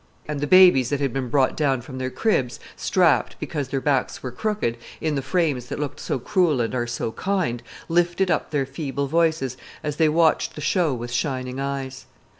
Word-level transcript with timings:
And 0.27 0.39
the 0.39 0.47
babies 0.47 0.89
that 0.89 0.99
had 0.99 1.13
been 1.13 1.29
brought 1.29 1.55
down 1.55 1.81
from 1.81 1.99
their 1.99 2.09
cribs, 2.09 2.59
strapped, 2.75 3.35
because 3.39 3.67
their 3.67 3.79
backs 3.79 4.23
were 4.23 4.31
crooked, 4.31 4.77
in 4.99 5.13
the 5.13 5.21
frames 5.21 5.67
that 5.67 5.79
look 5.79 5.99
so 5.99 6.17
cruel 6.17 6.59
and 6.59 6.73
are 6.73 6.87
so 6.87 7.11
kind, 7.11 7.61
lifted 7.87 8.31
up 8.31 8.49
their 8.49 8.65
feeble 8.65 9.05
voices 9.05 9.57
as 9.83 9.97
they 9.97 10.09
watched 10.09 10.55
the 10.55 10.59
show 10.61 10.91
with 10.95 11.11
shining 11.11 11.59
eyes. 11.59 12.07